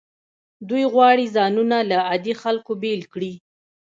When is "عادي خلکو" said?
2.07-2.71